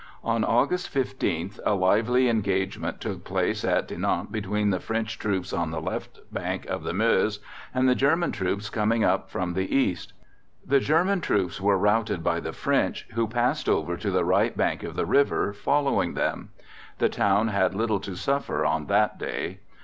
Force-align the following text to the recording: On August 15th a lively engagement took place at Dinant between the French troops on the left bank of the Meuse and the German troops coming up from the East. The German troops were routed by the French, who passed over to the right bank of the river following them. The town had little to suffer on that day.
On 0.23 0.43
August 0.43 0.91
15th 0.91 1.59
a 1.63 1.75
lively 1.75 2.27
engagement 2.27 2.99
took 2.99 3.23
place 3.23 3.63
at 3.63 3.87
Dinant 3.87 4.31
between 4.31 4.71
the 4.71 4.79
French 4.79 5.19
troops 5.19 5.53
on 5.53 5.69
the 5.69 5.79
left 5.79 6.21
bank 6.33 6.65
of 6.65 6.81
the 6.81 6.91
Meuse 6.91 7.37
and 7.71 7.87
the 7.87 7.93
German 7.93 8.31
troops 8.31 8.71
coming 8.71 9.03
up 9.03 9.29
from 9.29 9.53
the 9.53 9.71
East. 9.75 10.13
The 10.65 10.79
German 10.79 11.21
troops 11.21 11.61
were 11.61 11.77
routed 11.77 12.23
by 12.23 12.39
the 12.39 12.51
French, 12.51 13.05
who 13.11 13.27
passed 13.27 13.69
over 13.69 13.95
to 13.95 14.09
the 14.09 14.25
right 14.25 14.57
bank 14.57 14.81
of 14.81 14.95
the 14.95 15.05
river 15.05 15.53
following 15.53 16.15
them. 16.15 16.49
The 16.97 17.07
town 17.07 17.49
had 17.49 17.75
little 17.75 17.99
to 17.99 18.15
suffer 18.15 18.65
on 18.65 18.87
that 18.87 19.19
day. 19.19 19.59